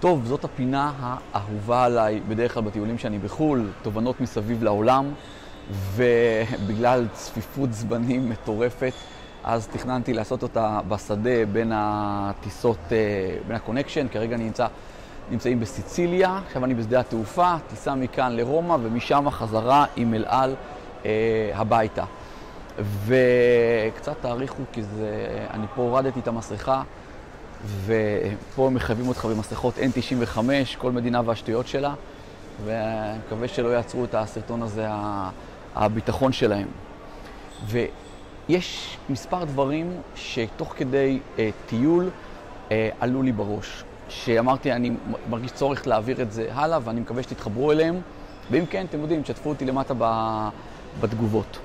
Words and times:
טוב, 0.00 0.24
זאת 0.24 0.44
הפינה 0.44 0.92
האהובה 1.32 1.84
עליי 1.84 2.20
בדרך 2.28 2.54
כלל 2.54 2.62
בטיולים 2.62 2.98
שאני 2.98 3.18
בחו"ל, 3.18 3.70
תובנות 3.82 4.20
מסביב 4.20 4.62
לעולם, 4.62 5.12
ובגלל 5.94 7.06
צפיפות 7.12 7.72
זמנים 7.72 8.30
מטורפת, 8.30 8.92
אז 9.44 9.66
תכננתי 9.66 10.14
לעשות 10.14 10.42
אותה 10.42 10.80
בשדה 10.88 11.46
בין 11.52 11.72
הטיסות, 11.74 12.78
אה, 12.92 12.96
בין 13.46 13.56
ה 13.56 13.60
connection, 13.60 14.08
כרגע 14.08 14.34
אני 14.36 14.44
נמצא, 14.44 14.66
נמצאים 15.30 15.60
בסיציליה, 15.60 16.40
עכשיו 16.46 16.64
אני 16.64 16.74
בשדה 16.74 17.00
התעופה, 17.00 17.54
טיסה 17.68 17.94
מכאן 17.94 18.36
לרומא 18.36 18.76
ומשם 18.82 19.30
חזרה 19.30 19.84
עם 19.96 20.14
אל 20.14 20.24
על 20.26 20.54
אה, 21.04 21.50
הביתה. 21.54 22.04
וקצת 23.04 24.16
תעריכו 24.20 24.62
כי 24.72 24.82
זה, 24.82 25.46
אני 25.50 25.66
פה 25.74 25.82
הורדתי 25.82 26.20
את 26.20 26.28
המסכה. 26.28 26.82
ופה 27.66 28.70
מחייבים 28.72 29.08
אותך 29.08 29.24
במסכות 29.24 29.74
N95, 29.76 30.38
כל 30.78 30.92
מדינה 30.92 31.20
והשטויות 31.24 31.66
שלה, 31.66 31.94
ואני 32.64 33.18
מקווה 33.26 33.48
שלא 33.48 33.68
יעצרו 33.68 34.04
את 34.04 34.14
הסרטון 34.14 34.62
הזה, 34.62 34.86
הביטחון 35.74 36.32
שלהם. 36.32 36.68
ויש 37.66 38.98
מספר 39.10 39.44
דברים 39.44 39.92
שתוך 40.14 40.74
כדי 40.76 41.18
אה, 41.38 41.50
טיול 41.66 42.10
אה, 42.70 42.90
עלו 43.00 43.22
לי 43.22 43.32
בראש, 43.32 43.84
שאמרתי, 44.08 44.72
אני 44.72 44.90
מרגיש 45.30 45.52
צורך 45.52 45.86
להעביר 45.86 46.22
את 46.22 46.32
זה 46.32 46.48
הלאה, 46.52 46.78
ואני 46.84 47.00
מקווה 47.00 47.22
שתתחברו 47.22 47.72
אליהם, 47.72 48.00
ואם 48.50 48.66
כן, 48.66 48.86
אתם 48.90 49.00
יודעים, 49.00 49.22
תשתפו 49.22 49.48
אותי 49.48 49.64
למטה 49.64 49.94
בתגובות. 51.00 51.58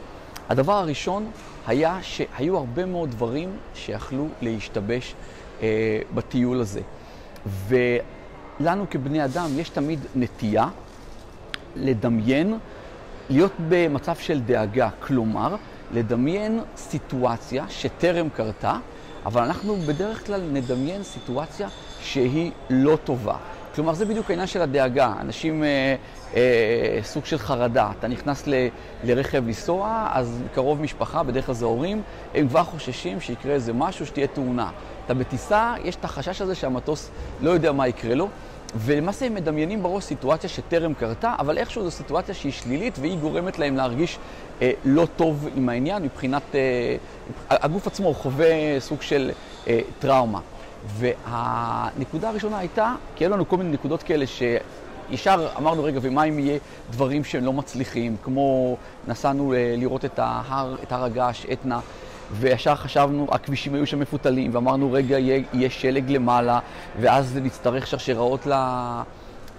הדבר 0.50 0.74
הראשון 0.74 1.32
היה 1.68 2.00
שהיו 2.02 2.58
הרבה 2.58 2.86
מאוד 2.86 3.12
דברים 3.12 3.58
שיכלו 3.74 4.28
להשתבש 4.42 5.16
אה, 5.62 6.00
בטיול 6.12 6.62
הזה. 6.62 6.82
ולנו 7.46 8.90
כבני 8.90 9.26
אדם 9.26 9.60
יש 9.60 9.70
תמיד 9.70 10.06
נטייה 10.16 10.68
לדמיין, 11.76 12.54
להיות 13.30 13.54
במצב 13.70 14.16
של 14.16 14.42
דאגה, 14.42 14.90
כלומר, 14.90 15.56
לדמיין 15.92 16.60
סיטואציה 16.76 17.66
שטרם 17.70 18.30
קרתה, 18.30 18.80
אבל 19.26 19.42
אנחנו 19.42 19.76
בדרך 19.86 20.26
כלל 20.26 20.42
נדמיין 20.42 21.04
סיטואציה 21.04 21.68
שהיא 22.00 22.52
לא 22.70 22.96
טובה. 23.04 23.38
כלומר, 23.76 23.94
זה 23.94 24.06
בדיוק 24.06 24.30
העניין 24.30 24.48
של 24.48 24.62
הדאגה. 24.62 25.14
אנשים, 25.20 25.64
אה, 25.64 25.96
אה, 26.36 27.00
סוג 27.04 27.26
של 27.26 27.38
חרדה. 27.38 27.92
אתה 28.00 28.08
נכנס 28.08 28.48
ל, 28.48 28.54
לרכב 29.04 29.48
לנסוע, 29.48 30.08
אז 30.12 30.44
קרוב 30.54 30.82
משפחה, 30.82 31.24
בדרך 31.24 31.46
כלל 31.46 31.56
זה 31.56 31.66
הורים, 31.66 32.02
הם 32.34 32.48
כבר 32.48 32.64
חוששים 32.64 33.22
שיקרה 33.22 33.54
איזה 33.54 33.74
משהו, 33.74 34.06
שתהיה 34.06 34.28
תאונה. 34.28 34.70
אתה 35.06 35.14
בטיסה, 35.14 35.74
יש 35.84 35.96
את 35.96 36.06
החשש 36.06 36.42
הזה 36.42 36.56
שהמטוס 36.56 37.10
לא 37.42 37.50
יודע 37.50 37.72
מה 37.72 37.88
יקרה 37.88 38.16
לו, 38.16 38.30
ולמעשה 38.76 39.26
הם 39.26 39.34
מדמיינים 39.34 39.84
בראש 39.84 40.04
סיטואציה 40.04 40.50
שטרם 40.50 40.94
קרתה, 40.94 41.36
אבל 41.40 41.58
איכשהו 41.58 41.84
זו 41.84 41.92
סיטואציה 41.92 42.36
שהיא 42.36 42.52
שלילית 42.52 43.00
והיא 43.00 43.18
גורמת 43.18 43.60
להם 43.60 43.76
להרגיש 43.76 44.20
אה, 44.62 44.72
לא 44.86 45.08
טוב 45.16 45.48
עם 45.56 45.70
העניין 45.70 46.04
מבחינת... 46.04 46.44
אה, 46.56 46.96
הגוף 47.50 47.88
עצמו 47.88 48.14
חווה 48.14 48.80
סוג 48.80 49.02
של 49.02 49.32
אה, 49.68 49.80
טראומה. 50.00 50.40
והנקודה 50.88 52.30
הראשונה 52.30 52.58
הייתה, 52.58 52.96
כי 53.16 53.24
היו 53.24 53.32
לנו 53.32 53.48
כל 53.48 53.58
מיני 53.58 53.72
נקודות 53.72 54.04
כאלה 54.04 54.26
שישר 54.28 55.48
אמרנו, 55.58 55.84
רגע, 55.84 56.00
ומה 56.02 56.24
אם 56.24 56.40
יהיה 56.40 56.60
דברים 56.92 57.24
שהם 57.24 57.46
לא 57.46 57.54
מצליחים, 57.54 58.16
כמו 58.24 58.78
נסענו 59.08 59.54
אה, 59.54 59.76
לראות 59.78 60.06
את 60.06 60.20
ההר, 60.20 60.76
את 60.84 60.92
הר 60.92 61.04
הגעש, 61.04 61.46
אתנה, 61.54 61.80
וישר 62.32 62.76
חשבנו, 62.76 63.28
הכבישים 63.32 63.74
היו 63.74 63.88
שם 63.88 64.00
מפותלים, 64.00 64.56
ואמרנו, 64.56 64.92
רגע, 64.92 65.20
יהיה, 65.20 65.44
יהיה 65.54 65.70
שלג 65.70 66.12
למעלה, 66.12 66.60
ואז 67.00 67.40
נצטרך 67.44 67.88
שרשראות 67.88 68.46
ל... 68.46 68.54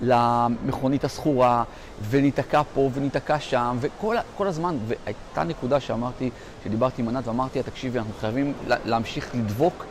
למכונית 0.01 1.05
הסחורה, 1.05 1.65
וניתקע 2.11 2.63
פה 2.75 2.91
וניתקע 2.95 3.41
שם, 3.41 3.77
וכל 3.81 4.47
הזמן, 4.47 4.77
והייתה 4.87 5.45
נקודה 5.45 5.81
שאמרתי, 5.81 6.31
שדיברתי 6.65 7.03
עם 7.03 7.09
ענת 7.09 7.27
ואמרתי 7.27 7.63
תקשיבי, 7.63 7.99
אנחנו 7.99 8.13
חייבים 8.21 8.53
להמשיך 8.67 9.35
לדבוק 9.35 9.85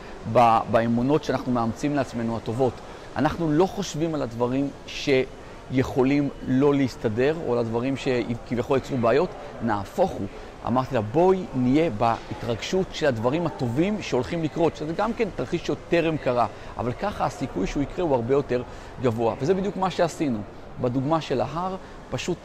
באמונות 0.70 1.24
שאנחנו 1.24 1.52
מאמצים 1.52 1.94
לעצמנו 1.94 2.36
הטובות. 2.36 2.72
אנחנו 3.16 3.52
לא 3.52 3.66
חושבים 3.66 4.14
על 4.14 4.22
הדברים 4.22 4.68
שיכולים 4.86 6.28
לא 6.48 6.74
להסתדר, 6.74 7.36
או 7.46 7.52
על 7.52 7.58
הדברים 7.58 7.96
שכביכול 7.96 8.78
יצרו 8.78 8.96
בעיות, 8.96 9.30
נהפוך 9.62 10.10
הוא. 10.10 10.26
אמרתי 10.66 10.94
לה, 10.94 11.00
בואי 11.00 11.44
נהיה 11.54 11.90
בהתרגשות 11.90 12.86
של 12.92 13.06
הדברים 13.06 13.46
הטובים 13.46 14.02
שהולכים 14.02 14.42
לקרות, 14.42 14.76
שזה 14.76 14.92
גם 14.92 15.12
כן 15.12 15.28
תרחיש 15.36 15.66
שטרם 15.66 16.16
קרה, 16.16 16.46
אבל 16.78 16.92
ככה 16.92 17.24
הסיכוי 17.24 17.66
שהוא 17.66 17.82
יקרה 17.82 18.04
הוא 18.04 18.14
הרבה 18.14 18.34
יותר 18.34 18.62
גבוה. 19.02 19.34
וזה 19.40 19.54
בדיוק 19.54 19.76
מה 19.76 19.90
שעשינו. 19.90 20.38
בדוגמה 20.80 21.20
של 21.20 21.40
ההר, 21.40 21.76
פשוט 22.10 22.38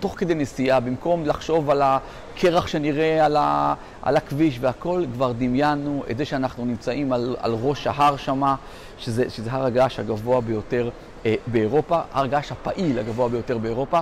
תוך 0.00 0.14
כדי 0.18 0.34
נסיעה, 0.34 0.80
במקום 0.80 1.26
לחשוב 1.26 1.70
על 1.70 1.82
הקרח 1.82 2.66
שנראה 2.66 3.24
על, 3.24 3.36
ה, 3.36 3.74
על 4.02 4.16
הכביש 4.16 4.58
והכל, 4.60 5.04
כבר 5.14 5.32
דמיינו 5.32 6.02
את 6.10 6.18
זה 6.18 6.24
שאנחנו 6.24 6.64
נמצאים 6.64 7.12
על, 7.12 7.36
על 7.40 7.56
ראש 7.62 7.86
ההר 7.86 8.16
שמה, 8.16 8.54
שזה, 8.98 9.30
שזה 9.30 9.52
הר 9.52 9.64
הגעש 9.64 9.98
הגבוה 9.98 10.40
ביותר 10.40 10.90
אה, 11.26 11.34
באירופה, 11.46 12.00
הר 12.12 12.24
הגעש 12.24 12.52
הפעיל 12.52 12.98
הגבוה 12.98 13.28
ביותר 13.28 13.58
באירופה, 13.58 14.00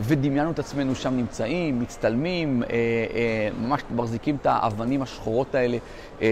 ודמיינו 0.00 0.50
את 0.50 0.58
עצמנו 0.58 0.94
שם 0.94 1.16
נמצאים, 1.16 1.80
מצטלמים, 1.80 2.62
אה, 2.62 2.68
אה, 2.68 3.48
ממש 3.60 3.80
מחזיקים 3.96 4.36
את 4.40 4.46
האבנים 4.46 5.02
השחורות 5.02 5.54
האלה 5.54 5.76
אה, 6.22 6.28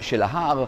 של 0.00 0.22
ההר. 0.22 0.64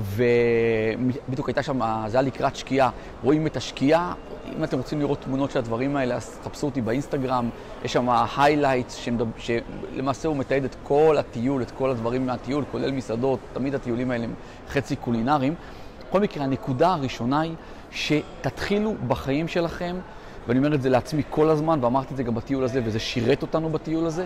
ובדיוק 0.00 1.48
הייתה 1.48 1.62
שם, 1.62 1.80
זה 2.06 2.18
היה 2.18 2.22
לקראת 2.26 2.56
שקיעה, 2.56 2.90
רואים 3.22 3.46
את 3.46 3.56
השקיעה, 3.56 4.14
אם 4.58 4.64
אתם 4.64 4.78
רוצים 4.78 5.00
לראות 5.00 5.20
תמונות 5.20 5.50
של 5.50 5.58
הדברים 5.58 5.96
האלה, 5.96 6.14
אז 6.14 6.38
תחפשו 6.42 6.66
אותי 6.66 6.80
באינסטגרם, 6.80 7.50
יש 7.84 7.92
שם 7.92 8.08
highlights 8.36 9.10
שלמעשה 9.38 10.28
הוא 10.28 10.36
מתעד 10.36 10.64
את 10.64 10.76
כל 10.82 11.16
הטיול, 11.18 11.62
את 11.62 11.70
כל 11.70 11.90
הדברים 11.90 12.26
מהטיול, 12.26 12.64
כולל 12.72 12.92
מסעדות, 12.92 13.38
תמיד 13.52 13.74
הטיולים 13.74 14.10
האלה 14.10 14.24
הם 14.24 14.34
חצי 14.68 14.96
קולינריים. 14.96 15.54
בכל 16.08 16.20
מקרה, 16.20 16.44
הנקודה 16.44 16.92
הראשונה 16.92 17.40
היא 17.40 17.54
שתתחילו 17.90 18.94
בחיים 19.08 19.48
שלכם, 19.48 19.96
ואני 20.48 20.58
אומר 20.58 20.74
את 20.74 20.82
זה 20.82 20.90
לעצמי 20.90 21.22
כל 21.30 21.50
הזמן, 21.50 21.78
ואמרתי 21.82 22.12
את 22.12 22.16
זה 22.16 22.22
גם 22.22 22.34
בטיול 22.34 22.64
הזה, 22.64 22.80
וזה 22.84 22.98
שירת 22.98 23.42
אותנו 23.42 23.68
בטיול 23.68 24.06
הזה, 24.06 24.24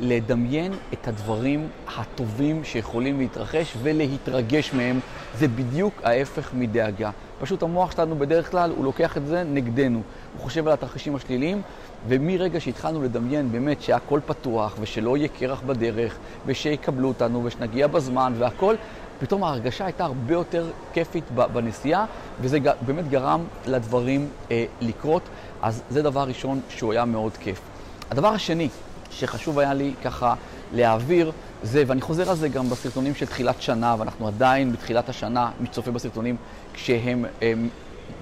לדמיין 0.00 0.72
את 0.92 1.08
הדברים 1.08 1.68
הטובים 1.96 2.64
שיכולים 2.64 3.18
להתרחש 3.18 3.74
ולהתרגש 3.82 4.72
מהם. 4.72 5.00
זה 5.38 5.48
בדיוק 5.48 5.94
ההפך 6.04 6.50
מדאגה. 6.54 7.10
פשוט 7.40 7.62
המוח 7.62 7.92
שלנו 7.92 8.18
בדרך 8.18 8.50
כלל, 8.50 8.70
הוא 8.76 8.84
לוקח 8.84 9.16
את 9.16 9.26
זה 9.26 9.42
נגדנו. 9.42 10.02
הוא 10.36 10.42
חושב 10.42 10.66
על 10.66 10.72
התרחישים 10.72 11.16
השליליים, 11.16 11.62
ומרגע 12.08 12.60
שהתחלנו 12.60 13.02
לדמיין 13.02 13.52
באמת 13.52 13.82
שהכל 13.82 14.20
פתוח, 14.26 14.76
ושלא 14.80 15.16
יהיה 15.16 15.28
קרח 15.28 15.62
בדרך, 15.66 16.16
ושיקבלו 16.46 17.08
אותנו, 17.08 17.44
ושנגיע 17.44 17.86
בזמן 17.86 18.32
והכל, 18.38 18.74
פתאום 19.20 19.44
ההרגשה 19.44 19.84
הייתה 19.84 20.04
הרבה 20.04 20.32
יותר 20.32 20.70
כיפית 20.92 21.24
בנסיעה, 21.30 22.04
וזה 22.40 22.58
באמת 22.86 23.08
גרם 23.08 23.44
לדברים 23.66 24.28
אה, 24.50 24.64
לקרות. 24.80 25.22
אז 25.62 25.82
זה 25.90 26.02
דבר 26.02 26.22
ראשון 26.22 26.60
שהוא 26.68 26.92
היה 26.92 27.04
מאוד 27.04 27.32
כיף. 27.36 27.60
הדבר 28.10 28.28
השני, 28.28 28.68
שחשוב 29.10 29.58
היה 29.58 29.74
לי 29.74 29.94
ככה 30.04 30.34
להעביר 30.74 31.32
זה, 31.62 31.84
ואני 31.86 32.00
חוזר 32.00 32.30
על 32.30 32.36
זה 32.36 32.48
גם 32.48 32.70
בסרטונים 32.70 33.14
של 33.14 33.26
תחילת 33.26 33.62
שנה, 33.62 33.96
ואנחנו 33.98 34.26
עדיין 34.28 34.72
בתחילת 34.72 35.08
השנה, 35.08 35.50
מי 35.60 35.66
שצופה 35.66 35.90
בסרטונים 35.90 36.36
כשהם 36.74 37.24
הם, 37.42 37.68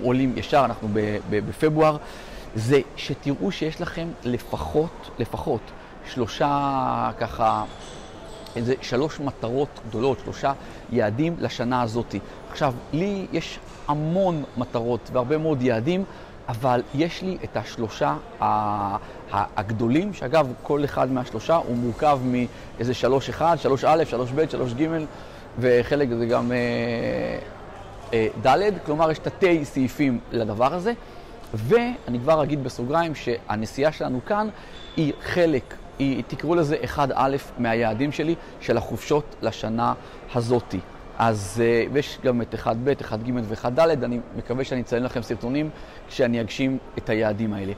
עולים 0.03 0.33
ישר, 0.37 0.63
אנחנו 0.65 0.89
בפברואר, 1.31 1.97
זה 2.55 2.81
שתראו 2.97 3.53
שיש 3.53 3.81
לכם 3.81 4.09
לפחות, 4.25 5.11
לפחות 5.19 5.61
שלושה 6.13 7.11
ככה, 7.19 7.65
איזה 8.57 8.75
שלוש 8.83 9.21
מטרות 9.21 9.81
גדולות, 9.89 10.19
שלושה 10.25 10.53
יעדים 10.93 11.37
לשנה 11.39 11.83
הזאת. 11.83 12.15
עכשיו, 12.51 12.75
לי 12.93 13.27
יש 13.33 13.59
המון 13.89 14.45
מטרות 14.57 15.11
והרבה 15.13 15.39
מאוד 15.39 15.63
יעדים. 15.63 16.05
אבל 16.49 16.83
יש 16.95 17.23
לי 17.23 17.37
את 17.45 17.57
השלושה 17.57 18.17
הגדולים, 19.31 20.15
שאגב, 20.15 20.53
כל 20.63 20.85
אחד 20.85 21.13
מהשלושה 21.13 21.57
הוא 21.57 21.77
מורכב 21.77 22.19
מאיזה 22.25 22.95
שלוש 22.95 23.29
אחד, 23.29 23.57
שלוש 23.61 23.85
א', 23.85 24.05
שלוש 24.05 24.31
ב', 24.33 24.51
שלוש 24.51 24.73
ג', 24.73 24.89
וחלק 25.59 26.09
זה 26.19 26.27
גם 26.27 26.53
אה, 26.53 26.57
אה, 28.13 28.29
ד', 28.47 28.71
כלומר 28.87 29.11
יש 29.11 29.19
תתי 29.19 29.65
סעיפים 29.65 30.19
לדבר 30.33 30.75
הזה. 30.75 30.93
ואני 31.55 32.21
כבר 32.21 32.43
אגיד 32.43 32.65
בסוגריים 32.65 33.15
שהנסיעה 33.15 33.93
שלנו 33.93 34.21
כאן 34.27 34.49
היא 34.97 35.13
חלק, 35.23 35.75
היא, 35.99 36.23
תקראו 36.27 36.55
לזה 36.55 36.77
אחד 36.85 37.09
א' 37.15 37.37
מהיעדים 37.59 38.13
שלי 38.13 38.35
של 38.61 38.77
החופשות 38.77 39.37
לשנה 39.43 39.95
הזאתי. 40.35 40.81
אז 41.19 41.63
uh, 41.93 41.99
יש 41.99 42.19
גם 42.25 42.43
את 42.43 42.55
1ב', 42.55 43.03
1ג' 43.03 43.31
ו-1ד', 43.43 43.79
אני 44.05 44.21
מקווה 44.37 44.65
שאני 44.65 44.81
אציין 44.81 45.03
לכם 45.03 45.23
סרטונים 45.23 45.71
כשאני 46.09 46.41
אגשים 46.41 46.79
את 46.99 47.11
היעדים 47.11 47.53
האלה. 47.53 47.73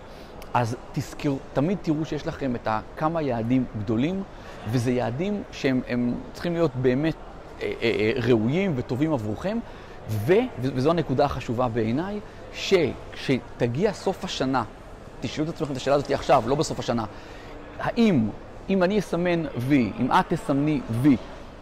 אז 0.55 0.77
תזכרו, 0.93 1.39
תמיד 1.53 1.79
תראו 1.83 2.05
שיש 2.05 2.27
לכם 2.27 2.57
את 2.57 2.69
כמה 2.97 3.23
יעדים 3.23 3.65
גדולים, 3.79 4.23
וזה 4.71 4.91
יעדים 4.91 5.43
שהם 5.53 6.15
צריכים 6.33 6.53
להיות 6.53 6.71
באמת 6.75 7.15
אה, 7.15 7.73
אה, 7.83 7.91
אה, 7.91 8.13
ראויים 8.23 8.73
וטובים 8.77 9.13
עבורכם, 9.13 9.59
ו, 10.09 10.33
וזו 10.61 10.91
הנקודה 10.91 11.25
החשובה 11.25 11.69
בעיניי, 11.69 12.21
שכשתגיע 12.55 13.93
סוף 13.93 14.25
השנה, 14.25 14.65
תשאלו 15.21 15.49
את 15.49 15.55
עצמכם 15.55 15.73
את 15.73 15.77
השאלה 15.77 15.97
הזאת 15.97 16.11
עכשיו, 16.11 16.43
לא 16.47 16.55
בסוף 16.55 16.79
השנה, 16.79 17.05
האם, 17.79 18.29
אם 18.69 18.83
אני 18.83 18.99
אסמן 18.99 19.43
וי, 19.57 19.93
אם 20.01 20.13
את 20.13 20.25
תסמני 20.29 20.81
וי, 20.91 21.17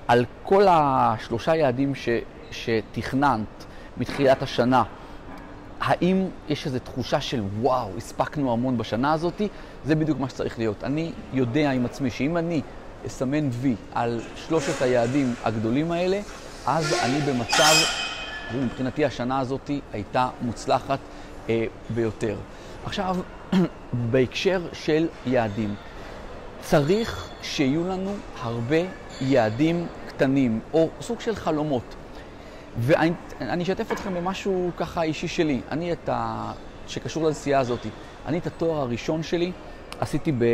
על 0.09 0.25
כל 0.43 0.67
השלושה 0.69 1.57
יעדים 1.57 1.95
ש, 1.95 2.09
שתכננת 2.51 3.65
מתחילת 3.97 4.43
השנה, 4.43 4.83
האם 5.81 6.27
יש 6.49 6.67
איזו 6.67 6.79
תחושה 6.79 7.21
של 7.21 7.43
וואו, 7.61 7.91
הספקנו 7.97 8.53
המון 8.53 8.79
בשנה 8.79 9.13
הזאת? 9.13 9.43
זה 9.85 9.95
בדיוק 9.95 10.21
מה 10.21 10.29
שצריך 10.29 10.59
להיות. 10.59 10.85
אני 10.85 11.13
יודע 11.33 11.71
עם 11.71 11.85
עצמי 11.85 12.11
שאם 12.11 12.37
אני 12.37 12.63
אסמן 13.07 13.49
וי 13.53 13.75
על 13.95 14.21
שלושת 14.37 14.83
היעדים 14.83 15.35
הגדולים 15.45 15.93
האלה, 15.93 16.21
אז 16.67 16.95
אני 17.03 17.21
במצב, 17.21 17.75
ומבחינתי 18.55 19.05
השנה 19.05 19.39
הזאת 19.39 19.71
הייתה 19.93 20.29
מוצלחת 20.43 20.99
אה, 21.49 21.65
ביותר. 21.91 22.37
עכשיו, 22.85 23.17
בהקשר 24.11 24.63
של 24.73 25.07
יעדים, 25.27 25.75
צריך 26.61 27.29
שיהיו 27.43 27.89
לנו 27.89 28.15
הרבה 28.43 28.77
יעדים 29.21 29.87
קטנים, 30.19 30.61
או 30.73 30.89
סוג 31.01 31.21
של 31.21 31.35
חלומות. 31.35 31.95
ואני 32.79 33.63
אשתף 33.63 33.93
אתכם 33.93 34.15
במשהו 34.15 34.71
ככה 34.77 35.03
אישי 35.03 35.29
שלי. 35.29 35.61
אני 35.71 35.93
את 35.93 36.09
ה... 36.09 36.53
שקשור 36.89 37.25
לנסיעה 37.27 37.61
הזאת. 37.61 37.87
אני 38.27 38.39
את 38.39 38.47
התואר 38.47 38.81
הראשון 38.81 39.23
שלי 39.23 39.53
עשיתי 40.01 40.33
ב... 40.33 40.45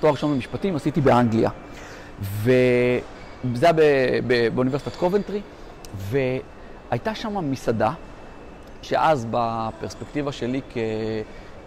תואר 0.00 0.12
ראשון 0.12 0.34
במשפטים 0.34 0.76
עשיתי 0.76 1.00
באנגליה. 1.00 1.50
וזה 2.20 3.66
היה 3.66 3.72
ב... 3.72 3.80
ב... 4.26 4.48
באוניברסיטת 4.54 4.96
קובנטרי, 4.96 5.40
והייתה 5.94 7.14
שם 7.14 7.50
מסעדה, 7.50 7.92
שאז 8.82 9.26
בפרספקטיבה 9.30 10.32
שלי 10.32 10.60
כ... 10.72 10.78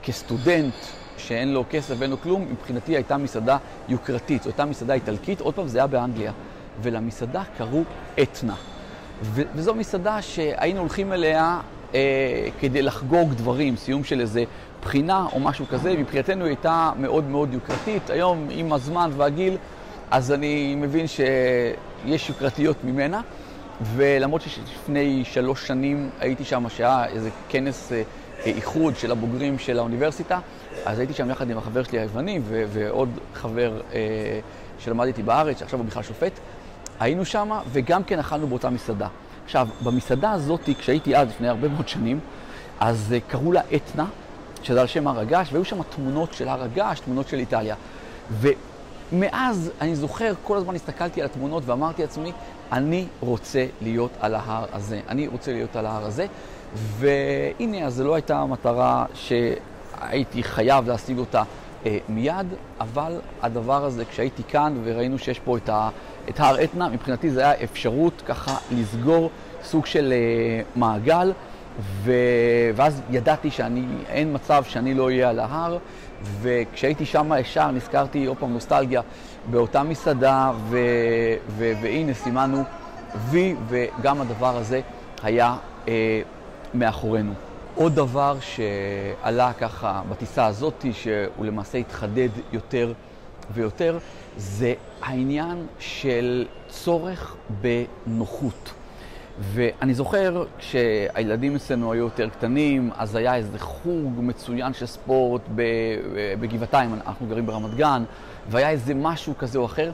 כסטודנט, 0.04 0.76
שאין 1.18 1.54
לו 1.54 1.64
כסף 1.70 1.96
ואין 1.98 2.12
לו 2.12 2.22
כלום, 2.22 2.48
מבחינתי 2.52 2.96
הייתה 2.96 3.18
מסעדה 3.18 3.58
יוקרתית, 3.88 4.44
זו 4.44 4.50
הייתה 4.50 4.66
מסעדה 4.66 4.94
איטלקית, 4.94 5.42
עוד 5.42 5.54
פעם 5.54 5.68
זה 5.68 5.78
היה 5.78 5.88
באנגליה. 5.88 6.32
ולמסעדה 6.82 7.44
קראו 7.58 7.84
אתנה. 8.22 8.56
וזו 9.32 9.76
מסעדה 9.76 10.22
שהיינו 10.22 10.80
הולכים 10.80 11.14
אליה 11.14 11.60
אה, 11.94 12.00
כדי 12.60 12.82
לחגוג 12.82 13.34
דברים, 13.34 13.76
סיום 13.76 14.04
של 14.04 14.22
איזה 14.22 14.44
בחינה 14.82 15.28
או 15.34 15.40
משהו 15.40 15.66
כזה. 15.68 15.94
מבחינתנו 15.98 16.46
היא 16.46 16.50
הייתה 16.50 16.92
מאוד 16.98 17.24
מאוד 17.24 17.54
יוקרתית. 17.54 18.10
היום, 18.10 18.48
עם 18.52 18.74
הזמן 18.74 19.12
והגיל, 19.18 19.58
אז 20.12 20.32
אני 20.32 20.76
מבין 20.76 21.06
שיש 21.08 22.30
יוקרתיות 22.30 22.84
ממנה. 22.84 23.22
ולמרות 23.96 24.42
שלפני 24.42 25.24
שלוש 25.26 25.68
שנים 25.68 26.10
הייתי 26.20 26.44
שם, 26.44 26.66
שהיה 26.70 27.06
איזה 27.06 27.30
כנס 27.50 27.92
אה, 27.92 28.02
איחוד 28.46 28.96
של 28.96 29.12
הבוגרים 29.12 29.60
של 29.60 29.80
האוניברסיטה, 29.80 30.40
אז 30.86 31.00
הייתי 31.00 31.14
שם 31.14 31.30
יחד 31.30 31.50
עם 31.50 31.58
החבר 31.58 31.84
שלי 31.84 32.00
היווני 32.00 32.40
ועוד 32.48 33.10
חבר 33.34 33.82
אה, 33.94 34.40
שלמד 34.84 35.06
איתי 35.06 35.24
בארץ, 35.24 35.60
שעכשיו 35.60 35.80
הוא 35.80 35.88
בכלל 35.88 36.04
שופט. 36.04 36.40
היינו 37.00 37.26
שם 37.26 37.52
וגם 37.72 38.04
כן 38.04 38.20
אכלנו 38.20 38.48
באותה 38.48 38.70
מסעדה. 38.70 39.08
עכשיו, 39.46 39.68
במסעדה 39.84 40.32
הזאת, 40.32 40.70
כשהייתי 40.80 41.16
אז, 41.16 41.28
לפני 41.30 41.48
הרבה 41.48 41.68
מאוד 41.68 41.88
שנים, 41.88 42.20
אז 42.80 43.16
uh, 43.18 43.32
קראו 43.32 43.52
לה 43.52 43.62
אתנה, 43.76 44.06
שזה 44.64 44.82
על 44.82 44.88
שם 44.88 45.08
הר 45.08 45.20
הגעש, 45.20 45.54
והיו 45.54 45.66
שם 45.66 45.84
תמונות 45.84 46.34
של 46.34 46.48
הר 46.48 46.64
הגעש, 46.64 47.00
תמונות 47.00 47.28
של 47.28 47.40
איטליה. 47.40 47.76
ומאז, 48.32 49.72
אני 49.82 49.96
זוכר, 49.96 50.34
כל 50.44 50.58
הזמן 50.58 50.76
הסתכלתי 50.76 51.22
על 51.22 51.26
התמונות 51.26 51.64
ואמרתי 51.66 52.02
לעצמי, 52.02 52.32
אני 52.72 53.06
רוצה 53.20 53.66
להיות 53.82 54.12
על 54.20 54.36
ההר 54.36 54.66
הזה. 54.74 55.00
אני 55.10 55.28
רוצה 55.28 55.54
להיות 55.54 55.76
על 55.76 55.86
ההר 55.86 56.06
הזה. 56.06 56.26
והנה, 56.76 57.86
אז 57.86 57.96
זו 57.96 58.04
לא 58.04 58.16
הייתה 58.16 58.38
המטרה 58.38 59.06
שהייתי 59.14 60.44
חייב 60.44 60.88
להשיג 60.88 61.18
אותה 61.18 61.40
אה, 61.40 61.44
מיד, 62.10 62.48
אבל 62.80 63.20
הדבר 63.42 63.86
הזה, 63.86 64.06
כשהייתי 64.06 64.44
כאן 64.44 64.82
וראינו 64.84 65.20
שיש 65.20 65.40
פה 65.40 65.58
את, 65.58 65.70
ה, 65.70 65.90
את 66.30 66.40
הר 66.40 66.64
אתנה, 66.64 66.90
מבחינתי 66.90 67.30
זה 67.30 67.42
היה 67.42 67.64
אפשרות 67.64 68.24
ככה 68.26 68.58
לסגור 68.72 69.30
סוג 69.64 69.86
של 69.86 70.14
אה, 70.14 70.62
מעגל, 70.76 71.32
ו, 71.80 72.12
ואז 72.76 73.02
ידעתי 73.10 73.52
שאין 73.52 74.34
מצב 74.34 74.64
שאני 74.64 74.94
לא 74.94 75.06
אהיה 75.06 75.30
על 75.30 75.40
ההר, 75.40 75.78
וכשהייתי 76.42 77.06
שם 77.06 77.32
ישר 77.40 77.72
נזכרתי, 77.72 78.26
עוד 78.26 78.38
פעם 78.38 78.54
נוסטלגיה, 78.54 79.02
באותה 79.52 79.84
מסעדה, 79.84 80.52
ו, 80.70 80.78
ו, 81.48 81.74
והנה 81.82 82.14
סימנו 82.14 82.64
וי, 83.30 83.56
וגם 83.68 84.22
הדבר 84.22 84.58
הזה 84.58 84.82
היה 85.24 85.56
אה, 85.88 86.22
מאחורינו. 86.74 87.34
עוד 87.76 87.96
דבר 87.96 88.38
שעלה 88.40 89.54
ככה 89.54 90.02
בטיסה 90.10 90.46
הזאת, 90.46 90.86
שהוא 90.92 91.46
למעשה 91.46 91.78
התחדד 91.78 92.30
יותר 92.52 92.94
ויותר, 93.54 93.98
זה 94.38 94.74
העניין 95.02 95.66
של 95.80 96.46
צורך 96.68 97.36
בנוחות. 97.62 98.74
ואני 99.40 99.94
זוכר 99.94 100.46
כשהילדים 100.58 101.56
אצלנו 101.56 101.94
היו 101.94 102.04
יותר 102.04 102.30
קטנים, 102.30 102.90
אז 102.98 103.16
היה 103.16 103.36
איזה 103.36 103.60
חוג 103.60 104.14
מצוין 104.18 104.74
של 104.74 104.86
ספורט 104.86 105.42
בגבעתיים, 106.40 106.94
אנחנו 106.94 107.28
גרים 107.28 107.46
ברמת 107.46 107.74
גן, 107.76 108.04
והיה 108.50 108.70
איזה 108.70 108.94
משהו 108.94 109.38
כזה 109.38 109.60
או 109.60 109.66
אחר, 109.66 109.92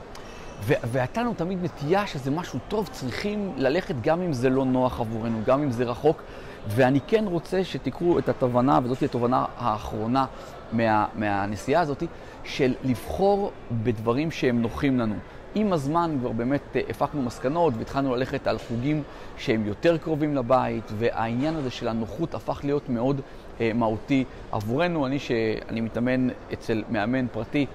והייתה 0.66 1.22
לנו 1.22 1.34
תמיד 1.34 1.64
נטייה 1.64 2.08
שזה 2.08 2.32
משהו 2.32 2.60
טוב, 2.68 2.90
צריכים 2.92 3.54
ללכת 3.58 3.96
גם 4.02 4.22
אם 4.22 4.34
זה 4.34 4.50
לא 4.50 4.66
נוח 4.66 5.00
עבורנו, 5.00 5.38
גם 5.46 5.64
אם 5.64 5.72
זה 5.72 5.84
רחוק. 5.84 6.22
ואני 6.68 7.00
כן 7.08 7.26
רוצה 7.28 7.64
שתקראו 7.64 8.20
את 8.20 8.30
התובנה, 8.30 8.80
וזאת 8.84 9.04
התובנה 9.04 9.46
האחרונה 9.58 10.26
מה, 10.72 11.06
מהנסיעה 11.16 11.82
הזאת, 11.82 12.04
של 12.44 12.74
לבחור 12.84 13.52
בדברים 13.72 14.32
שהם 14.32 14.62
נוחים 14.62 15.00
לנו. 15.00 15.16
עם 15.56 15.74
הזמן 15.74 16.18
כבר 16.20 16.32
באמת 16.32 16.62
אה, 16.76 16.82
הפקנו 16.90 17.22
מסקנות 17.22 17.74
והתחלנו 17.78 18.16
ללכת 18.16 18.48
על 18.48 18.58
חוגים 18.58 19.04
שהם 19.38 19.66
יותר 19.66 19.98
קרובים 19.98 20.36
לבית, 20.36 20.92
והעניין 20.98 21.56
הזה 21.56 21.70
של 21.70 21.88
הנוחות 21.88 22.34
הפך 22.36 22.60
להיות 22.64 22.90
מאוד 22.90 23.22
אה, 23.62 23.72
מהותי 23.76 24.24
עבורנו. 24.52 25.06
אני, 25.06 25.20
שאני 25.20 25.82
מתאמן 25.82 26.28
אצל 26.54 26.84
מאמן 26.90 27.28
פרטי 27.28 27.66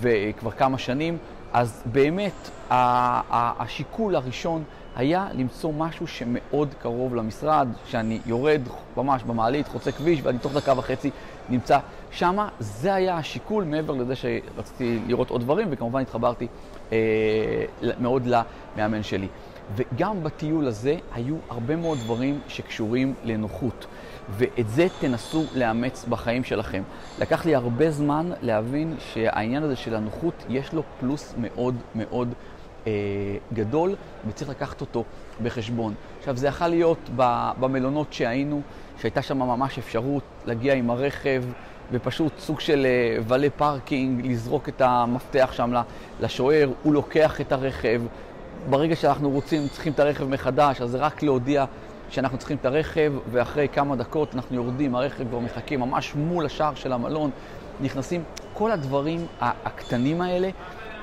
וכבר 0.00 0.50
כמה 0.50 0.78
שנים, 0.78 1.18
אז 1.52 1.82
באמת 1.86 2.50
השיקול 2.70 4.16
הראשון 4.16 4.64
היה 4.96 5.28
למצוא 5.34 5.72
משהו 5.78 6.06
שמאוד 6.06 6.68
קרוב 6.82 7.14
למשרד, 7.14 7.68
שאני 7.86 8.20
יורד 8.26 8.60
ממש 8.96 9.22
במעלית, 9.22 9.68
חוצה 9.68 9.92
כביש, 9.92 10.20
ואני 10.22 10.38
תוך 10.38 10.52
דקה 10.52 10.78
וחצי 10.78 11.10
נמצא 11.48 11.78
שמה. 12.10 12.48
זה 12.58 12.94
היה 12.94 13.16
השיקול, 13.16 13.64
מעבר 13.64 13.94
לזה 13.94 14.14
שרציתי 14.16 14.98
לראות 15.06 15.30
עוד 15.30 15.40
דברים, 15.40 15.68
וכמובן 15.70 16.00
התחברתי 16.00 16.46
אה, 16.92 16.98
מאוד 18.00 18.26
למאמן 18.26 19.02
שלי. 19.02 19.28
וגם 19.76 20.22
בטיול 20.22 20.66
הזה 20.66 20.96
היו 21.14 21.36
הרבה 21.50 21.76
מאוד 21.76 21.98
דברים 21.98 22.40
שקשורים 22.48 23.14
לנוחות. 23.24 23.86
ואת 24.30 24.68
זה 24.68 24.86
תנסו 25.00 25.44
לאמץ 25.54 26.04
בחיים 26.08 26.44
שלכם. 26.44 26.82
לקח 27.18 27.46
לי 27.46 27.54
הרבה 27.54 27.90
זמן 27.90 28.30
להבין 28.42 28.94
שהעניין 28.98 29.62
הזה 29.62 29.76
של 29.76 29.94
הנוחות, 29.94 30.44
יש 30.48 30.72
לו 30.72 30.82
פלוס 31.00 31.34
מאוד 31.38 31.74
מאוד 31.94 32.28
גדול, 33.52 33.94
וצריך 34.28 34.50
לקחת 34.50 34.80
אותו 34.80 35.04
בחשבון. 35.42 35.94
עכשיו, 36.18 36.36
זה 36.36 36.46
יכול 36.48 36.66
להיות 36.66 37.10
במלונות 37.60 38.12
שהיינו, 38.12 38.60
שהייתה 39.00 39.22
שם 39.22 39.38
ממש 39.38 39.78
אפשרות 39.78 40.22
להגיע 40.46 40.74
עם 40.74 40.90
הרכב, 40.90 41.44
ופשוט 41.92 42.32
סוג 42.38 42.60
של 42.60 42.86
אה, 42.86 43.22
valet 43.28 43.50
parking, 43.50 44.26
לזרוק 44.26 44.68
את 44.68 44.80
המפתח 44.80 45.50
שם 45.52 45.72
לשוער, 46.20 46.70
הוא 46.82 46.94
לוקח 46.94 47.40
את 47.40 47.52
הרכב. 47.52 48.02
ברגע 48.70 48.96
שאנחנו 48.96 49.30
רוצים, 49.30 49.68
צריכים 49.68 49.92
את 49.92 50.00
הרכב 50.00 50.28
מחדש, 50.28 50.80
אז 50.80 50.90
זה 50.90 50.98
רק 50.98 51.22
להודיע 51.22 51.64
שאנחנו 52.10 52.38
צריכים 52.38 52.56
את 52.60 52.66
הרכב, 52.66 53.12
ואחרי 53.30 53.68
כמה 53.68 53.96
דקות 53.96 54.34
אנחנו 54.34 54.56
יורדים, 54.56 54.94
הרכב 54.94 55.28
כבר 55.28 55.38
מחכה 55.38 55.76
ממש 55.76 56.14
מול 56.14 56.46
השער 56.46 56.74
של 56.74 56.92
המלון, 56.92 57.30
נכנסים. 57.80 58.22
כל 58.54 58.70
הדברים 58.70 59.26
הקטנים 59.40 60.20
האלה, 60.20 60.48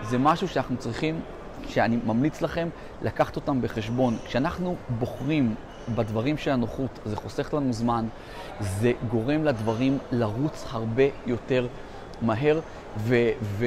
זה 0.01 0.17
משהו 0.17 0.47
שאנחנו 0.47 0.77
צריכים 0.77 1.19
שאני 1.73 1.97
ממליץ 2.05 2.41
לכם 2.41 2.69
לקחת 3.01 3.35
אותם 3.35 3.61
בחשבון. 3.61 4.17
כשאנחנו 4.25 4.75
בוחרים 4.99 5.55
בדברים 5.95 6.37
של 6.37 6.51
הנוחות, 6.51 6.99
זה 7.05 7.15
חוסך 7.15 7.53
לנו 7.53 7.73
זמן, 7.73 8.05
זה 8.59 8.91
גורם 9.09 9.43
לדברים 9.43 9.97
לרוץ 10.11 10.65
הרבה 10.71 11.03
יותר 11.25 11.67
מהר, 12.21 12.59
ו- 12.97 13.31
ו- 13.41 13.65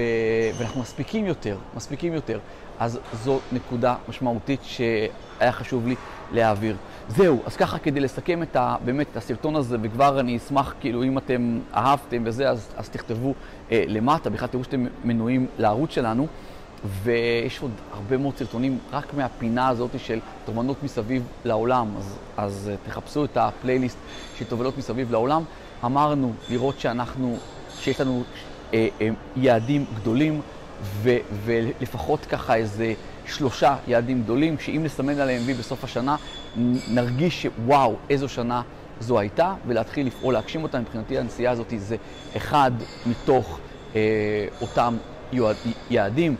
ואנחנו 0.59 0.81
מספיקים 0.81 1.27
יותר, 1.27 1.57
מספיקים 1.77 2.13
יותר. 2.13 2.39
אז 2.79 2.99
זו 3.13 3.39
נקודה 3.53 3.97
משמעותית 4.09 4.61
שהיה 4.63 5.53
חשוב 5.53 5.87
לי 5.87 5.95
להעביר. 6.33 6.77
זהו, 7.09 7.43
אז 7.47 7.57
ככה 7.57 7.79
כדי 7.79 8.01
לסכם 8.01 8.43
את 8.43 8.57
ה, 8.57 8.77
באמת 8.85 9.07
את 9.13 9.17
הסרטון 9.17 9.57
הזה, 9.57 9.77
וכבר 9.83 10.21
אני 10.21 10.37
אשמח, 10.37 10.75
כאילו, 10.81 11.03
אם 11.03 11.19
אתם 11.19 11.61
אהבתם 11.75 12.23
וזה, 12.27 12.51
אז, 12.51 12.75
אז 12.77 12.89
תכתבו 12.89 13.35
אה, 13.73 13.85
למטה, 13.87 14.31
בכלל 14.31 14.49
תראו 14.49 14.65
שאתם 14.65 14.87
מנויים 15.05 15.47
לערוץ 15.59 15.91
שלנו. 15.91 16.27
ויש 16.85 17.61
עוד 17.63 17.71
הרבה 17.93 18.17
מאוד 18.17 18.37
סרטונים 18.37 18.79
רק 18.93 19.15
מהפינה 19.15 19.69
הזאת 19.69 19.91
של 19.99 20.21
תובנות 20.45 20.83
מסביב 20.83 21.23
לעולם, 21.45 21.89
אז, 21.99 22.19
אז 22.37 22.71
תחפשו 22.87 23.25
את 23.25 23.37
הפלייליסט 23.37 23.99
של 24.39 24.45
תובנות 24.45 24.79
מסביב 24.79 25.13
לעולם. 25.13 25.43
אמרנו 25.85 26.33
לראות 26.51 26.81
שאנחנו, 26.81 27.37
שיש 27.79 28.01
לנו 28.01 28.23
אה, 28.75 28.89
אה, 29.01 29.09
יעדים 29.37 29.85
גדולים, 29.95 30.41
ו, 30.83 31.17
ולפחות 31.45 32.27
ככה 32.27 32.55
איזה 32.55 32.95
שלושה 33.27 33.77
יעדים 33.87 34.23
גדולים, 34.23 34.59
שאם 34.59 34.81
נסמן 34.85 35.19
עליהם 35.21 35.43
וי 35.47 35.55
בסוף 35.55 35.85
השנה, 35.85 36.17
נרגיש 36.89 37.43
שוואו, 37.43 37.97
איזו 38.11 38.29
שנה 38.29 38.63
זו 39.01 39.19
הייתה, 39.19 39.55
ולהתחיל 39.67 40.07
לפעול, 40.07 40.35
להגשים 40.35 40.63
אותה. 40.63 40.81
מבחינתי 40.81 41.19
הנסיעה 41.19 41.53
הזאת 41.53 41.73
זה 41.77 41.97
אחד 42.37 42.71
מתוך 43.07 43.59
אה, 43.97 44.01
אותם 44.61 44.97
יעדים. 45.91 46.37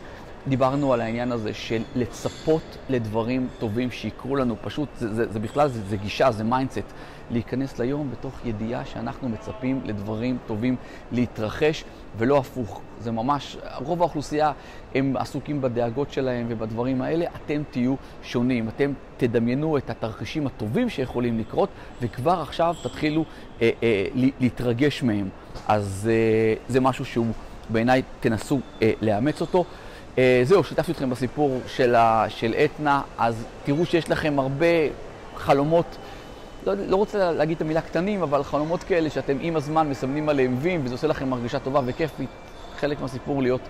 דיברנו 0.47 0.93
על 0.93 1.01
העניין 1.01 1.31
הזה 1.31 1.53
של 1.53 1.81
לצפות 1.95 2.77
לדברים 2.89 3.47
טובים 3.59 3.91
שיקרו 3.91 4.35
לנו, 4.35 4.55
פשוט, 4.61 4.89
זה, 4.97 5.13
זה, 5.13 5.31
זה 5.31 5.39
בכלל, 5.39 5.67
זה, 5.67 5.81
זה 5.81 5.97
גישה, 5.97 6.31
זה 6.31 6.43
mindset, 6.43 6.93
להיכנס 7.31 7.79
ליום 7.79 8.11
בתוך 8.11 8.45
ידיעה 8.45 8.85
שאנחנו 8.85 9.29
מצפים 9.29 9.81
לדברים 9.85 10.37
טובים 10.47 10.75
להתרחש, 11.11 11.83
ולא 12.17 12.37
הפוך. 12.37 12.81
זה 12.99 13.11
ממש, 13.11 13.57
רוב 13.75 14.01
האוכלוסייה 14.01 14.51
הם 14.95 15.17
עסוקים 15.17 15.61
בדאגות 15.61 16.11
שלהם 16.11 16.45
ובדברים 16.49 17.01
האלה, 17.01 17.25
אתם 17.35 17.61
תהיו 17.71 17.95
שונים, 18.23 18.67
אתם 18.67 18.93
תדמיינו 19.17 19.77
את 19.77 19.89
התרחישים 19.89 20.47
הטובים 20.47 20.89
שיכולים 20.89 21.39
לקרות, 21.39 21.69
וכבר 22.01 22.41
עכשיו 22.41 22.75
תתחילו 22.83 23.25
אה, 23.61 23.69
אה, 23.83 24.05
להתרגש 24.39 25.03
מהם. 25.03 25.29
אז 25.67 26.09
אה, 26.11 26.53
זה 26.67 26.81
משהו 26.81 27.05
שהוא 27.05 27.27
בעיניי 27.69 28.01
תנסו 28.19 28.59
אה, 28.81 28.91
לאמץ 29.01 29.41
אותו. 29.41 29.65
אה, 30.17 30.41
זהו, 30.43 30.63
שיתפתי 30.63 30.91
אתכם 30.91 31.09
בסיפור 31.09 31.59
של, 31.67 31.95
ה, 31.95 32.25
של 32.29 32.53
אתנה, 32.65 33.01
אז 33.17 33.45
תראו 33.63 33.85
שיש 33.85 34.09
לכם 34.09 34.39
הרבה 34.39 34.65
חלומות, 35.35 35.97
לא, 36.65 36.73
לא 36.73 36.95
רוצה 36.95 37.31
להגיד 37.31 37.55
את 37.55 37.61
המילה 37.61 37.81
קטנים, 37.81 38.21
אבל 38.21 38.43
חלומות 38.43 38.83
כאלה 38.83 39.09
שאתם 39.09 39.37
עם 39.41 39.55
הזמן 39.55 39.89
מסמנים 39.89 40.29
עליהם 40.29 40.57
וים, 40.61 40.81
וזה 40.83 40.93
עושה 40.93 41.07
לכם 41.07 41.29
מרגישה 41.29 41.59
טובה 41.59 41.81
וכיפית. 41.85 42.29
חלק 42.79 43.01
מהסיפור 43.01 43.41
להיות 43.41 43.61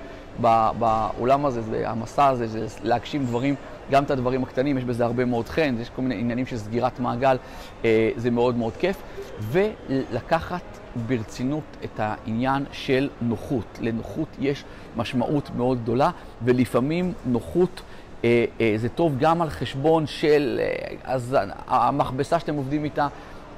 בעולם 0.80 1.46
הזה, 1.46 1.62
זה 1.62 1.90
המסע 1.90 2.28
הזה, 2.28 2.48
זה 2.48 2.66
להגשים 2.84 3.26
דברים, 3.26 3.56
גם 3.92 4.04
את 4.04 4.12
הדברים 4.12 4.44
הקטנים, 4.44 4.78
יש 4.78 4.84
בזה 4.84 5.06
הרבה 5.06 5.26
מאוד 5.26 5.50
חן, 5.50 5.76
יש 5.82 5.90
כל 5.90 6.02
מיני 6.02 6.16
עניינים 6.16 6.46
של 6.46 6.58
סגירת 6.58 7.00
מעגל, 7.00 7.38
אה, 7.86 8.10
זה 8.16 8.32
מאוד 8.32 8.56
מאוד 8.56 8.74
כיף. 8.80 8.98
ולקחת 9.40 10.75
ברצינות 11.08 11.64
את 11.84 12.00
העניין 12.00 12.66
של 12.72 13.10
נוחות. 13.22 13.80
לנוחות 13.82 14.28
יש 14.40 14.64
משמעות 14.98 15.50
מאוד 15.56 15.82
גדולה, 15.82 16.12
ולפעמים 16.42 17.14
נוחות 17.26 17.82
אה, 18.24 18.46
אה, 18.62 18.74
זה 18.78 18.90
טוב 18.90 19.16
גם 19.20 19.42
על 19.42 19.50
חשבון 19.50 20.08
של, 20.08 20.60
אה, 20.62 20.96
אז 21.04 21.38
המכבסה 21.68 22.40
שאתם 22.40 22.56
עובדים 22.56 22.84
איתה 22.84 23.08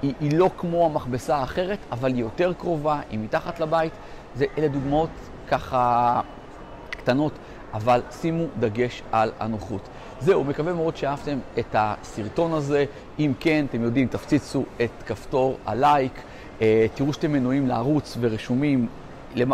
היא, 0.01 0.13
היא 0.19 0.37
לא 0.37 0.49
כמו 0.57 0.85
המכבסה 0.85 1.35
האחרת, 1.35 1.77
אבל 1.91 2.13
היא 2.13 2.21
יותר 2.21 2.53
קרובה, 2.53 2.99
היא 3.09 3.19
מתחת 3.19 3.59
לבית. 3.59 3.93
זה, 4.35 4.45
אלה 4.57 4.67
דוגמאות 4.67 5.09
ככה 5.47 6.21
קטנות, 6.89 7.33
אבל 7.73 8.01
שימו 8.21 8.43
דגש 8.59 9.01
על 9.11 9.31
הנוחות. 9.39 9.81
זהו, 10.19 10.43
מקווה 10.43 10.73
מאוד 10.73 10.97
שאהבתם 10.97 11.39
את 11.59 11.75
הסרטון 11.79 12.53
הזה. 12.53 12.85
אם 13.19 13.33
כן, 13.39 13.65
אתם 13.69 13.83
יודעים, 13.83 14.07
תפציצו 14.07 14.63
את 14.81 15.03
כפתור 15.05 15.57
הלייק. 15.65 16.21
אה, 16.61 16.85
תראו 16.95 17.13
שאתם 17.13 17.31
מנויים 17.31 17.67
לערוץ 17.67 18.17
ורשומים, 18.19 18.87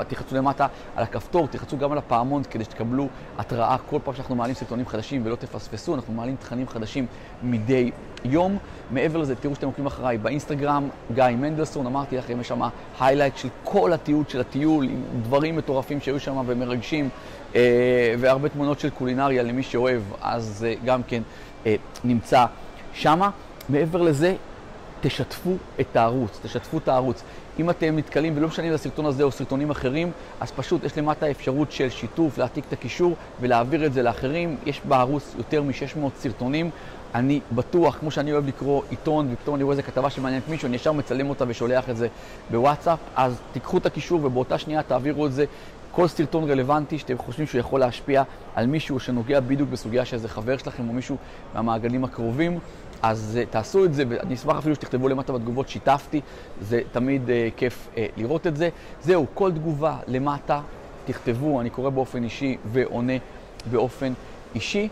תחצו 0.07 0.35
למטה 0.35 0.67
על 0.95 1.03
הכפתור, 1.03 1.47
תחצו 1.47 1.77
גם 1.77 1.91
על 1.91 1.97
הפעמון 1.97 2.43
כדי 2.43 2.63
שתקבלו 2.63 3.07
התראה 3.37 3.77
כל 3.89 3.99
פעם 4.03 4.15
שאנחנו 4.15 4.35
מעלים 4.35 4.55
סרטונים 4.55 4.87
חדשים 4.87 5.21
ולא 5.25 5.35
תפספסו, 5.35 5.95
אנחנו 5.95 6.13
מעלים 6.13 6.35
תכנים 6.35 6.67
חדשים 6.67 7.05
מדי 7.43 7.91
יום. 8.25 8.57
מעבר 8.91 9.19
לזה, 9.19 9.35
תראו 9.35 9.55
שאתם 9.55 9.67
עוקבים 9.67 9.85
אחריי 9.85 10.17
באינסטגרם, 10.17 10.89
גיא 11.13 11.23
מנדלסון, 11.37 11.85
אמרתי 11.85 12.17
לכם, 12.17 12.41
יש 12.41 12.47
שם 12.47 12.61
היילייט 12.99 13.37
של 13.37 13.47
כל 13.63 13.93
התיעוד 13.93 14.29
של 14.29 14.41
הטיול, 14.41 14.85
עם 14.85 15.03
דברים 15.23 15.55
מטורפים 15.55 16.01
שהיו 16.01 16.19
שם 16.19 16.43
ומרגשים, 16.45 17.09
אה, 17.55 18.15
והרבה 18.19 18.49
תמונות 18.49 18.79
של 18.79 18.89
קולינריה 18.89 19.43
למי 19.43 19.63
שאוהב, 19.63 20.01
אז 20.21 20.65
אה, 20.69 20.73
גם 20.85 21.03
כן 21.03 21.21
נמצא 22.03 22.45
שמה. 22.93 23.29
מעבר 23.69 24.01
לזה, 24.01 24.35
תשתפו 25.03 25.55
את 25.79 25.95
הערוץ, 25.95 26.39
תשתפו 26.43 26.77
את 26.77 26.87
הערוץ. 26.87 27.23
אם 27.59 27.69
אתם 27.69 27.97
נתקלים, 27.97 28.33
ולא 28.35 28.47
משנה 28.47 28.67
אם 28.67 28.73
הסרטון 28.73 29.05
הזה 29.05 29.23
או 29.23 29.31
סרטונים 29.31 29.69
אחרים, 29.69 30.11
אז 30.39 30.51
פשוט 30.51 30.83
יש 30.83 30.97
למטה 30.97 31.31
אפשרות 31.31 31.71
של 31.71 31.89
שיתוף, 31.89 32.37
להעתיק 32.37 32.65
את 32.67 32.73
הקישור 32.73 33.15
ולהעביר 33.41 33.85
את 33.85 33.93
זה 33.93 34.03
לאחרים. 34.03 34.57
יש 34.65 34.81
בערוץ 34.85 35.33
יותר 35.37 35.63
מ-600 35.63 35.99
סרטונים. 36.17 36.69
אני 37.15 37.39
בטוח, 37.51 37.97
כמו 37.99 38.11
שאני 38.11 38.33
אוהב 38.33 38.47
לקרוא 38.47 38.81
עיתון, 38.89 39.29
ופתאום 39.33 39.55
אני 39.55 39.63
רואה 39.63 39.73
איזה 39.73 39.83
כתבה 39.83 40.09
שמעניינת 40.09 40.49
מישהו, 40.49 40.67
אני 40.67 40.75
ישר 40.75 40.91
מצלם 40.91 41.29
אותה 41.29 41.45
ושולח 41.47 41.89
את 41.89 41.97
זה 41.97 42.07
בוואטסאפ, 42.51 42.99
אז 43.15 43.37
תיקחו 43.53 43.77
את 43.77 43.85
הקישור 43.85 44.25
ובאותה 44.25 44.57
שנייה 44.57 44.83
תעבירו 44.83 45.25
את 45.25 45.33
זה. 45.33 45.45
כל 45.91 46.07
סרטון 46.07 46.51
רלוונטי 46.51 46.99
שאתם 46.99 47.17
חושבים 47.17 47.47
שהוא 47.47 47.59
יכול 47.59 47.79
להשפיע 47.79 48.23
על 48.55 48.65
מישהו 48.65 48.99
שנוגע 48.99 49.39
בדיוק 49.39 49.69
בסוגיה 49.69 50.05
של 50.05 50.15
איזה 50.15 50.29
חבר 50.29 50.57
שלכם 50.57 50.89
או 50.89 50.93
מישהו 50.93 51.17
מהמעגלים 51.53 52.03
הקרובים, 52.03 52.59
אז 53.03 53.39
uh, 53.41 53.51
תעשו 53.51 53.85
את 53.85 53.93
זה, 53.93 54.03
ואני 54.09 54.33
אשמח 54.33 54.57
אפילו 54.57 54.75
שתכתבו 54.75 55.09
למטה 55.09 55.33
בתגובות, 55.33 55.69
שיתפתי, 55.69 56.21
זה 56.61 56.81
תמיד 56.91 57.27
uh, 57.27 57.31
כיף 57.57 57.87
uh, 57.93 57.97
לראות 58.17 58.47
את 58.47 58.57
זה. 58.57 58.69
זהו, 59.01 59.25
כל 59.33 59.51
תגובה 59.51 59.97
למטה, 60.07 60.61
תכתבו, 61.05 61.61
אני 61.61 61.69
קורא 61.69 61.89
באופן 61.89 62.23
אישי 62.23 62.57
ועונה 62.71 63.13
באופן 63.71 64.13
אישי, 64.55 64.89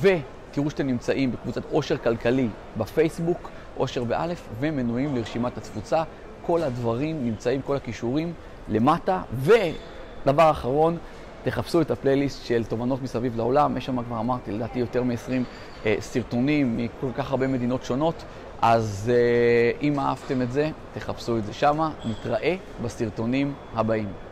ותראו 0.00 0.70
שאתם 0.70 0.86
נמצאים 0.86 1.32
בקבוצת 1.32 1.62
עושר 1.70 1.96
כלכלי 1.96 2.48
בפייסבוק, 2.76 3.50
עושר 3.76 4.04
באלף, 4.04 4.48
ומנויים 4.60 5.16
לרשימת 5.16 5.58
התפוצה. 5.58 6.02
כל 6.46 6.62
הדברים 6.62 7.24
נמצאים, 7.24 7.62
כל 7.62 7.76
הכישורים 7.76 8.32
למטה, 8.68 9.22
ודבר 9.42 10.50
אחרון, 10.50 10.96
תחפשו 11.44 11.80
את 11.80 11.90
הפלייליסט 11.90 12.46
של 12.46 12.64
תובנות 12.64 13.02
מסביב 13.02 13.36
לעולם, 13.36 13.76
יש 13.76 13.86
שם 13.86 14.02
כבר 14.02 14.20
אמרתי, 14.20 14.52
לדעתי 14.52 14.78
יותר 14.78 15.02
מ-20 15.02 15.30
אה, 15.86 15.96
סרטונים 16.00 16.76
מכל 16.76 17.10
כך 17.14 17.30
הרבה 17.30 17.46
מדינות 17.46 17.82
שונות, 17.82 18.24
אז 18.62 19.12
אה, 19.14 19.86
אם 19.86 20.00
אהבתם 20.00 20.42
את 20.42 20.52
זה, 20.52 20.70
תחפשו 20.94 21.38
את 21.38 21.44
זה 21.44 21.52
שמה, 21.52 21.90
נתראה 22.04 22.56
בסרטונים 22.82 23.54
הבאים. 23.74 24.23